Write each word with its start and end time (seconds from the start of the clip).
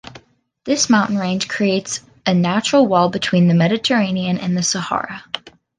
This 0.63 0.89
mountain 0.89 1.19
range 1.19 1.47
creates 1.47 1.99
a 2.25 2.33
natural 2.33 2.87
wall 2.87 3.09
between 3.09 3.47
the 3.47 3.53
Mediterranean 3.53 4.39
and 4.39 4.57
the 4.57 4.63
Sahara. 4.63 5.23